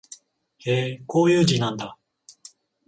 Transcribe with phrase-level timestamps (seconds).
[0.65, 1.95] へえ、こういう字なんだ